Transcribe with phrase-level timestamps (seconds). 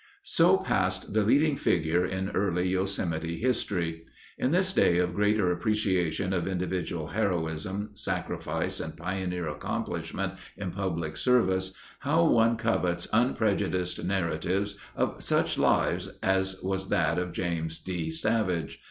[0.23, 4.03] So passed the leading figure in early Yosemite history.
[4.35, 11.17] In this day of greater appreciation of individual heroism, sacrifice, and pioneer accomplishment in public
[11.17, 18.09] service, how one covets unprejudiced narratives of such lives as was that of James D.
[18.09, 18.79] Savage!